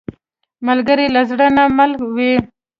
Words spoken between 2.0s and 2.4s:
وي